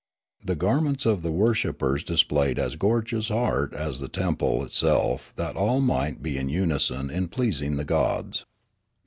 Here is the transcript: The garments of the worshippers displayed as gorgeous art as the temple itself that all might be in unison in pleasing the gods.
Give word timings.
The 0.43 0.55
garments 0.55 1.05
of 1.05 1.21
the 1.21 1.31
worshippers 1.31 2.03
displayed 2.03 2.57
as 2.57 2.75
gorgeous 2.75 3.29
art 3.29 3.71
as 3.75 3.99
the 3.99 4.07
temple 4.07 4.63
itself 4.63 5.31
that 5.35 5.55
all 5.55 5.79
might 5.79 6.23
be 6.23 6.39
in 6.39 6.49
unison 6.49 7.11
in 7.11 7.27
pleasing 7.27 7.75
the 7.77 7.85
gods. 7.85 8.45